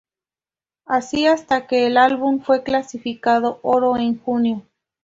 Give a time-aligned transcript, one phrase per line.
[0.87, 4.65] Así hasta que el álbum fue calificado oro en junio.